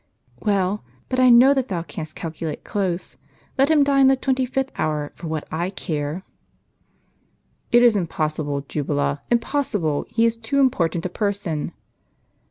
[0.49, 3.17] "Well, but I know that thou canst calculate close.
[3.55, 6.23] Let him die in the twenty fifth hour, for what I care."
[7.71, 11.71] "It is impossible, Jubala, impossible; he is too important a person."